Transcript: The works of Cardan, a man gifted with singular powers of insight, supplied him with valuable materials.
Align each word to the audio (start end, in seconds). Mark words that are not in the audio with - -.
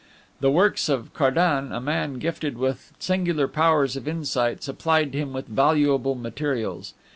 The 0.39 0.49
works 0.49 0.89
of 0.89 1.13
Cardan, 1.13 1.71
a 1.71 1.79
man 1.79 2.15
gifted 2.15 2.57
with 2.57 2.91
singular 2.97 3.47
powers 3.47 3.95
of 3.95 4.07
insight, 4.07 4.63
supplied 4.63 5.13
him 5.13 5.31
with 5.31 5.45
valuable 5.45 6.15
materials. 6.15 6.95